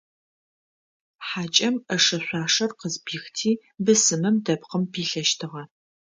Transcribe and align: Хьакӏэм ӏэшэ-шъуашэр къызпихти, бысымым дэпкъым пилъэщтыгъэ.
Хьакӏэм 1.27 1.75
ӏэшэ-шъуашэр 1.85 2.71
къызпихти, 2.79 3.51
бысымым 3.83 4.35
дэпкъым 4.45 4.83
пилъэщтыгъэ. 4.91 5.63